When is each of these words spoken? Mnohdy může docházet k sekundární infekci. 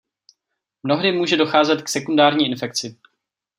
Mnohdy 0.83 1.11
může 1.11 1.37
docházet 1.37 1.81
k 1.81 1.89
sekundární 1.89 2.45
infekci. 2.45 2.97